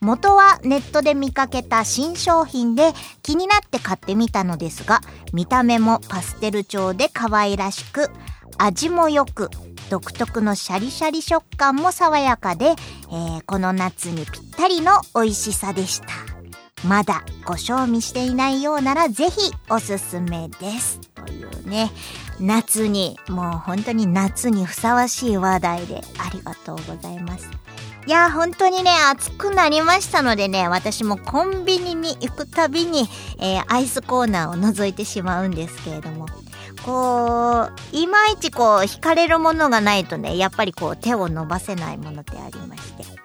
[0.00, 5.00] 元はネットで見かけた新商品で気になって買ってみたのですが、
[5.32, 8.10] 見た目もパステル調で可愛らしく、
[8.58, 9.48] 味もよく、
[9.88, 16.31] 独特のシャリシャリ食感も爽やかで、えーこの夏にぴったりの美味しさでした。
[16.84, 21.00] まだご賞味していないようならぜひおすすめです。
[21.14, 21.90] というね、
[22.40, 27.48] 夏に、もう本当に夏にふさわしい話題でありがとうございます。
[28.04, 33.02] いや本当にね暑くなりましたのでね私もコンビニに行くたびに、
[33.38, 36.26] えー、アイスコーナーを覗いてしまうんですけれども
[36.84, 43.21] こういまいちこう惹かれるものがないとねやっぱりこう手を伸ばせないものってありまして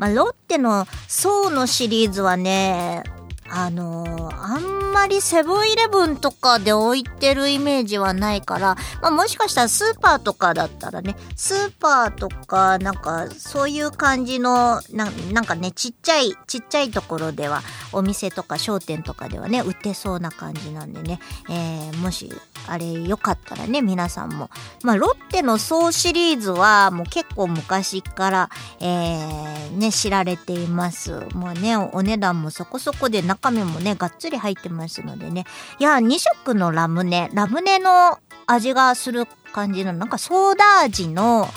[0.00, 3.02] まあロッテの層のシリーズはね
[3.50, 22.32] あのー、あんまりセブンイレブンとかで置いてるイメージはないから、まあ、もしかしたらスーパーとかだったらね、スーパーとか、なんか、そういう感じのな、なんかね、ちっちゃい、ちっちゃいところでは、お店とか商店とかではね、売ってそうな感じなんでね、えー、もし、
[22.68, 24.50] あれよかったらね、皆さんも。
[24.82, 31.12] まあ、ロッテの総シリーズは、もう結構昔から、えー、ね、知られています。
[31.34, 35.46] もうね、お値段もそこそこでな中身もね、がっつり入ってますのでね。
[35.78, 41.48] いや、2色のラムネ、ラムネの味がする感じの、なんかソーダ味の、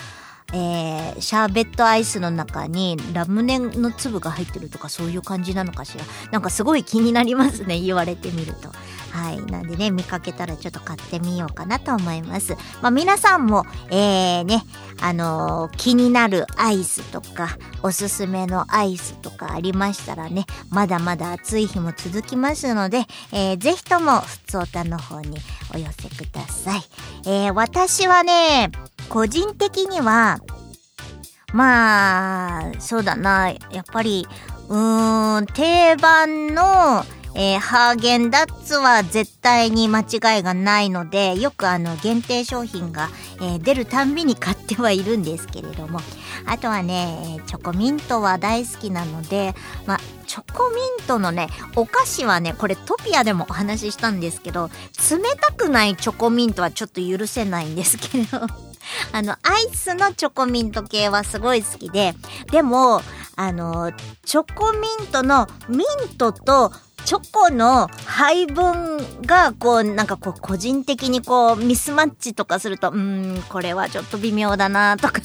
[0.53, 6.05] えー、シャーベットアイスの中にラムネの粒が入ってるとかそういう感じなのかしら？
[6.31, 8.69] なんかすごい気になりますね、言われてみると。
[9.11, 9.37] はい。
[9.45, 12.55] なんでね、見かけたらちょっと買ってみようかなと思います。
[12.81, 14.63] まあ皆さんも、えー、ね、
[15.01, 17.49] あのー、気になるアイスとか、
[17.83, 25.37] おすすめのアイスとかありましたらね、まだまだ暑い日も続きますので、えー、ぜひとも、ふつおたの方に
[25.75, 26.81] お寄せください。
[27.25, 28.71] えー、私はね、
[29.09, 30.39] 個人的には、
[31.53, 34.27] まあ、そうだな、やっぱり、
[34.69, 37.03] うーん、定番の、
[37.35, 45.99] えー、ハーゲンダッツは絶対に間違いがないので、よくあの限定商品が、えー、出るたんびに買ってはいるんですけれども、
[46.45, 49.55] あとはね、チョコミントは大好きなので、
[49.87, 54.69] ま、チョコミントのね、お菓子はね、これトピアでもお話ししたんですけど、
[55.09, 58.47] 冷たくないチョコミントはちょっと許せないんですけど、
[59.11, 62.13] あの、アイスのチョコミント系はすごい好きで、
[62.51, 63.01] でも、
[63.35, 63.91] あの、
[64.25, 66.71] チョコミントのミントと
[67.05, 75.21] チョコの配分が、こう、なんかこう、個人的にこう、ミスマッチとかすると、うーん、これはちょっと微妙だなとか、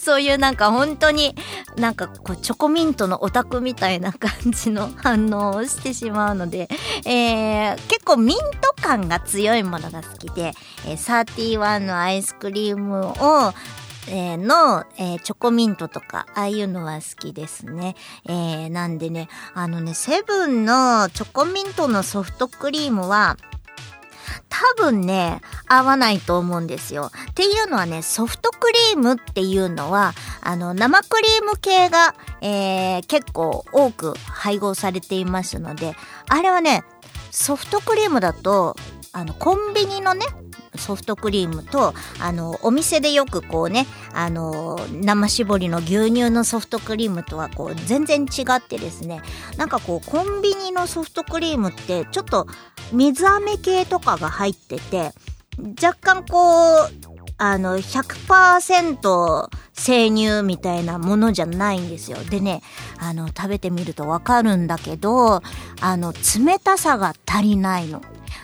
[0.00, 1.36] そういうなんか本当に、
[1.76, 6.68] なんかこう、チョコミントのオタクみたいな感じの反応をしてしまうので、
[7.06, 10.54] えー、結構ミント感が強いものが好きで、
[10.86, 13.54] えー、31のアイスクリームを、
[14.08, 17.94] えー、の、えー、チョコミントとか、ああいうのは好きですね。
[18.26, 23.36] えー、なんでね、あのね、セブンのチョコミントのソフトクリームは、
[24.48, 27.10] 多分ね、合わないと思うんですよ。
[27.30, 35.94] っていうのはね、ソフトクリームっていうのは、あの、生クリーム系が、えー、結構多く配合されていますので、
[36.28, 36.84] あれはね、
[37.30, 38.76] ソフトクリームだと、
[39.12, 40.26] あの、コンビニのね、
[40.76, 49.22] ソフトクリームと、あの、お店でよくこうね、あの、生搾りの牛乳のソフトクリームとはこう、全然違ってですね、
[49.56, 52.46] なんかこう、コンビニのソフトクリームって、ちょっと
[52.92, 55.12] 水飴系とかが入ってて、
[55.82, 62.18] 若干こう、あの、100%生乳みたいなものじゃないんですよ。
[62.18, 62.62] でね、
[62.98, 65.42] あの、食べてみるとわかるんだけど、
[65.80, 68.00] あの、冷たさが足りないの。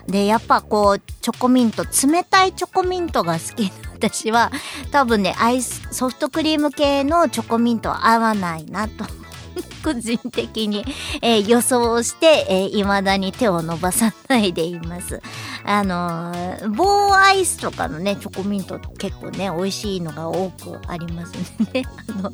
[0.07, 4.51] で、やっぱこう、チョコミント、冷たいチョコミントが好きな 私は、
[4.90, 9.05] 多分ね、アイス、ソフトクリーム系のチョコミントは合わないなと
[9.83, 10.85] 個人的に、
[11.20, 15.20] えー、予想して、えー、未だに手を伸ばさないでいます。
[15.70, 21.35] あのー、棒アイスとかのね、チョコミント結構ね、美味しいのが多くあります
[21.74, 21.85] ね。
[22.09, 22.33] あの、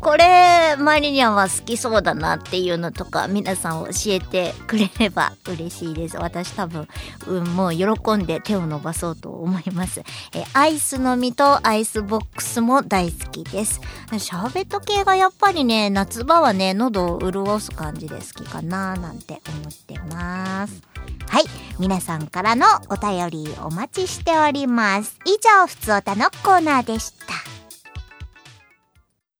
[0.00, 6.16] これ、マリニャンは好きそうだなっていうのとか、皆さん教えてくれれば嬉しいです。
[6.16, 6.88] 私多分、
[7.26, 10.02] うん、もう喜んで手を伸ばそうと思います。
[10.32, 13.82] え、アイスの実とアイスボックスも大好きです。
[14.18, 20.82] シャーベット系がやっぱりね、夏場はね、喉を潤す感じで好きかななんて思ってます。
[21.28, 21.44] はい。
[21.78, 25.18] 皆さんからのお便りお待ちしております。
[25.24, 27.34] 以上、ふつおたのコーナーでした。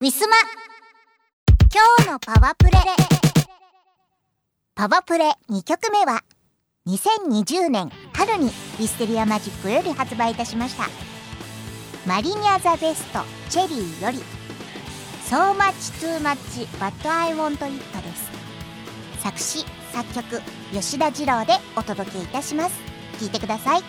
[0.01, 0.37] ウィスマ
[1.73, 2.73] 今日のパワープレ
[4.75, 6.23] パワープレ2曲目は
[6.89, 10.89] 2020年春にウィステリアマジックより発売いたしました
[12.07, 13.21] マリニャザベスト
[13.51, 14.19] チェリーより
[15.27, 18.31] So much too much but I want it です
[19.23, 23.83] 作詞作曲吉田二郎でお届けいたします聞いてください。
[23.83, 23.87] キ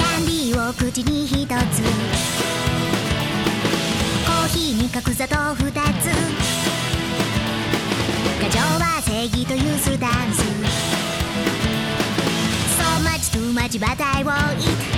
[0.00, 1.50] ャンディーを口に一つ。
[1.50, 5.74] コーヒーに角砂糖二つ。
[8.40, 10.44] 過剰は正義というスタンス。
[12.78, 14.95] So much too much but I want it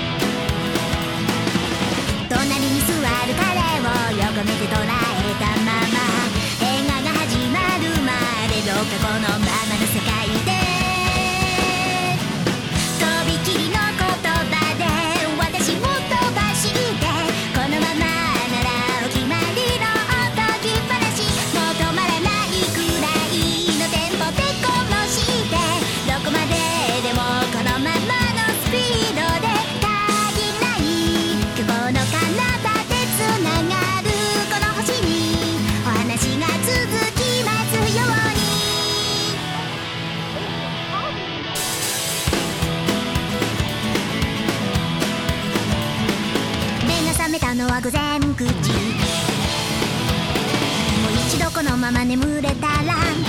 [51.91, 53.28] まま眠れたら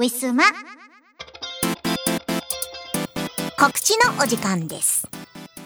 [0.00, 0.44] ウィスマ
[3.58, 5.06] 告知のお時間です。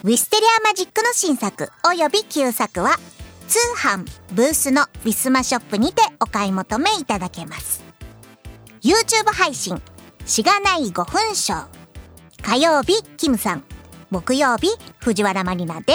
[0.03, 2.97] ウィステリアマジックの新作および旧作は
[3.47, 7.85] 通販ブースのウィスマショップにてお買い求めいただけます。
[8.82, 9.80] YouTube 配信
[10.26, 11.66] しがない5分ショー
[12.43, 13.62] 火曜日キムさん
[14.11, 14.66] 木曜日
[14.99, 15.95] 藤原マリナで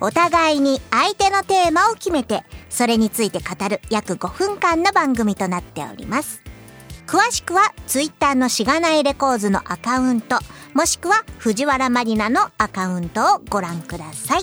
[0.00, 6.49] お互いに相手のテーマを決めてそれについて語る約5分間の番組となっております。
[7.10, 10.38] 詳しくは Twitter のしがないレコーズのアカウント
[10.74, 14.42] もしくは藤原マリナのアカウントをご覧ください。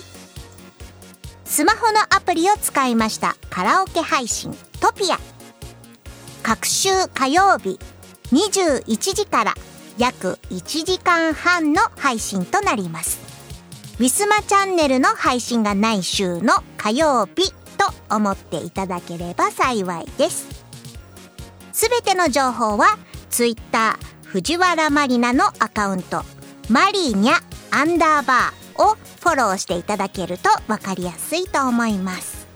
[1.46, 5.16] スマホのアプリを使いましたカラオケ配信トピア。
[6.42, 7.80] 各週火曜日
[8.32, 9.54] 21時から
[9.96, 13.18] 約1時間半の配信となります。
[13.98, 20.57] ウィスマチャンネルの配信がない週の火曜日と思っていただければ幸いです。
[21.78, 22.98] すべての情報は
[23.30, 26.24] ツイッター藤原マリナのアカウント
[26.68, 27.34] マリーニャ
[27.70, 32.48] アンダーバーをフォローしていただけるとわかりやすいと思います。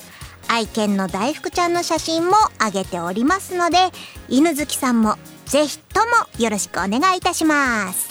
[0.49, 3.93] 愛犬の大福ちゃんの写真も上げておりますので
[4.29, 5.15] 犬好きさんも
[5.47, 6.11] ぜひとも
[6.43, 8.11] よろしくお願いいたします。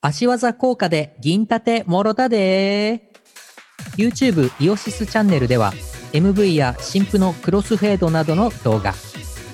[0.00, 4.10] 足技効果で銀盾もろたでー。
[4.10, 5.72] YouTube イオシスチャンネルでは
[6.12, 8.94] MV や新婦のクロスフェードなどの動画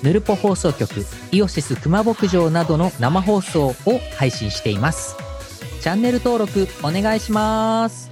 [0.03, 3.75] ヌルポ放送局イオシス熊牧場などの生放送を
[4.15, 5.15] 配信しています。
[5.81, 8.11] チャンネル登録お願いします。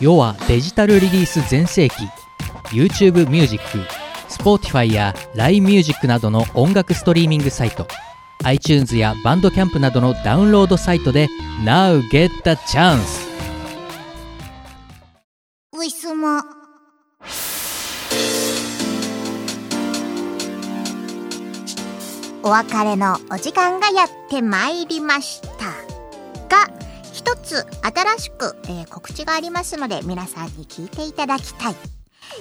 [0.00, 1.94] 世はデジタルリリース全盛期。
[2.70, 3.78] YouTube ミュージック
[4.28, 7.86] Spotify や LINE ミュージックなどの音楽ストリーミングサイト。
[8.44, 11.28] iTunes やバンドキャンプなどのダウンロードサイトで
[11.64, 13.25] Now get the chance!
[22.42, 25.66] お別れのお時間がやってまいりました。
[26.48, 26.68] が
[27.12, 31.74] 一つ新しく、えー告知がありますので皆さんに聞いていただきたい、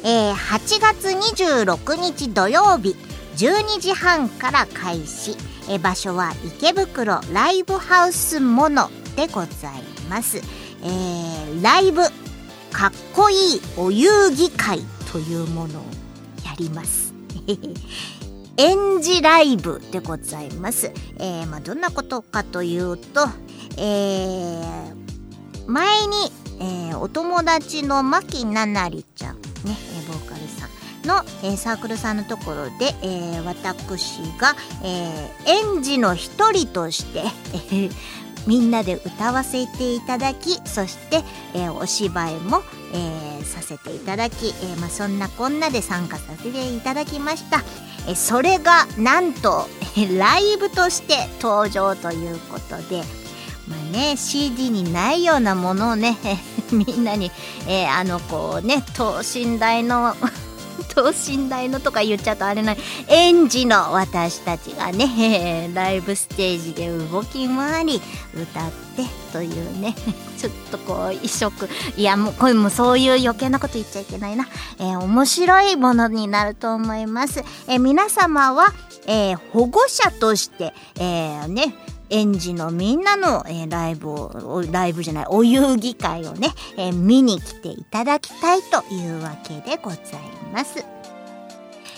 [0.04, 2.96] えー8月26日土曜日
[3.38, 5.32] 12時半から開始、
[5.70, 12.02] えー場所は池袋ライブハウスモノでございます、えーライブ
[12.76, 15.84] かっこいいお遊戯会というものを
[16.44, 17.14] やります。
[18.58, 20.92] 演じライブでございます。
[21.18, 23.30] えーまあ、どんなことかというと、
[23.78, 24.96] えー
[25.68, 34.54] 前に、えーお友達の牧ななりちゃん、ね、ボーカルさんの、えーサークルさんのところで、えー私が、
[34.84, 37.24] えー園児の一人として、
[37.54, 37.92] えー
[38.48, 41.24] みんなで歌わせていただきそして、
[41.54, 42.62] えーお芝居も、
[42.94, 47.64] えーさせていただき、えーまあ、そんなこんなで参加させていただきました、
[48.08, 49.68] えそれがなんと、
[49.98, 53.04] えライブとして登場ということで
[53.68, 56.18] まあね CD にないようなものをね、
[56.72, 57.32] みんなに、
[57.68, 60.16] えあのこうね等身大の
[60.94, 62.78] 等身大のとか言っちゃうとあれない
[63.08, 68.02] 園児の私たちがね、 ライブステージで動き回り
[68.34, 69.96] 歌ってというね。
[70.38, 71.70] ちょっとこう異色。
[71.98, 74.48] いやもうこれもそういう余計なこと言っちゃいけないな、
[74.80, 78.74] えー面白いものになると思います、えー皆様は、
[79.08, 81.74] えー保護者として、えーね
[82.16, 90.02] 園児のみんなの、えーライブをライブじゃないお遊戯会をね、えー見に来ていただきたいというわけでござい
[90.54, 90.86] ます。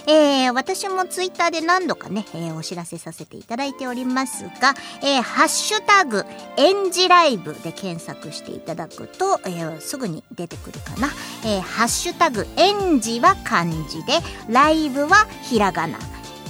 [0.10, 6.26] えー私もツイッターで何度かね、えーお知らせさせていただいておりますが、えーハッシュタグ、
[6.58, 11.10] 演じライブで検索していただくと、えーすぐに出てくるかな。
[11.46, 14.14] えーハッシュタグ、演じは漢字で、
[14.50, 16.00] ライブはひらがな。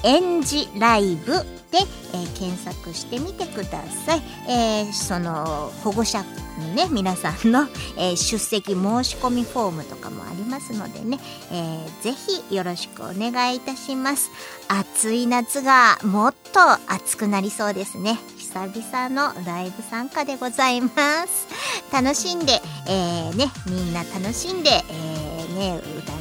[0.03, 1.79] 演じライブで、
[2.13, 4.21] えー検索してみてください。
[4.47, 6.23] えーその保護者
[6.59, 11.19] のね皆さんの、えー出席申し込みフォームとかもありますのでね、
[11.51, 14.29] えーぜひよろしくお願いいたします。
[14.67, 18.17] 暑い夏がもっと暑くなりそうですね。
[18.37, 20.89] 久々のライブ参加でございま
[21.27, 21.47] す
[21.91, 22.53] 楽しんで、
[22.87, 26.13] えー、ねみんな楽しんで、えー、ね歌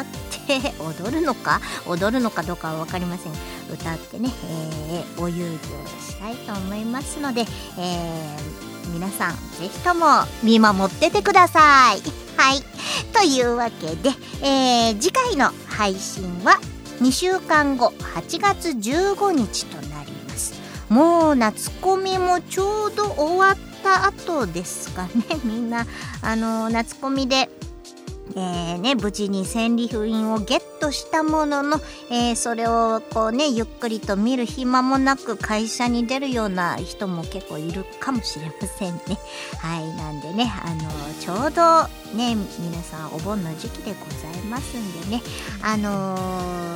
[0.00, 1.60] って踊って踊るのか？
[1.86, 3.32] 踊るのかどうかは分かりません。
[3.72, 7.42] 歌ってね、えー、お遊戯をしたいと思いますので、
[7.78, 10.06] えー、皆さんぜひとも
[10.42, 12.00] 見守っててください。
[12.36, 12.62] はい。
[13.12, 14.10] というわけで、
[14.42, 16.58] えー、次回の配信は
[17.00, 20.54] 2週間後8月15日となります。
[20.88, 25.10] もう夏コミもちょうど終わった後ですかね。
[25.44, 25.86] みんな
[26.22, 27.48] あの夏コミで
[28.34, 31.80] えーね、無事に戦利品をゲットしたものの、
[32.10, 39.00] えー、それをこうねゆっくりと見る暇もなく会社に出るような人も結構いるかもしれませんね。
[39.58, 41.84] はいなんでねあのちょうど
[42.16, 45.22] ね皆さんお盆の時期でございますんでね
[45.62, 46.16] あの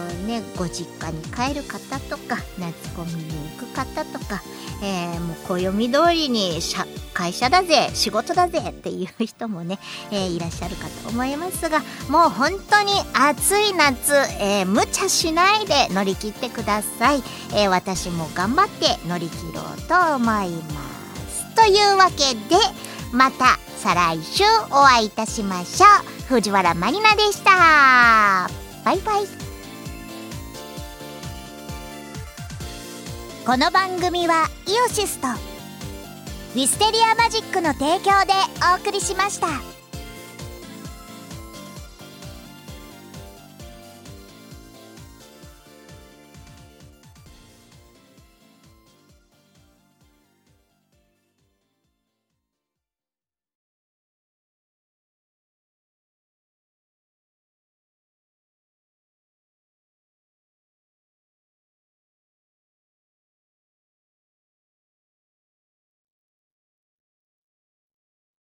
[0.08, 4.42] ー、ねご実家に帰る方とか夏コミに行く方とか、
[4.82, 6.60] えー、もう暦通りに
[7.12, 9.78] 会社だぜ仕事だぜっていう人もね、
[10.10, 17.22] えー、いらっしゃるかと思いますますがもう本当に暑い夏、えー、無茶しないで乗り切ってください、
[17.54, 20.96] えー、私も頑張って乗り切ろうと思いま
[21.28, 21.54] す。
[21.54, 22.56] というわけで
[23.12, 25.86] また再来週お会いいたしましょ
[26.30, 26.34] う。
[26.34, 28.48] 藤原まりなでした。
[28.84, 29.26] バイバイ。
[33.46, 38.32] この番組はイオシスとウィステリアマジックの提供で
[38.74, 39.75] お送りしました。